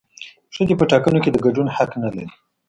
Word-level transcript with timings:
ښځې 0.55 0.73
په 0.79 0.85
ټاکنو 0.91 1.19
کې 1.23 1.29
د 1.31 1.37
ګډون 1.45 1.67
حق 1.75 1.91
نه 2.03 2.07
لري 2.15 2.25